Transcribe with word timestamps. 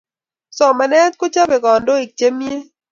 somanet 0.57 1.13
kochobei 1.19 1.63
kandoik 1.65 2.09
chemyee 2.17 2.63